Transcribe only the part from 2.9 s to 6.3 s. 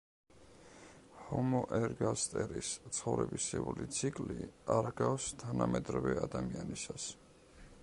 ცხოვრებისეული ციკლი არ ჰგავს თანამედროვე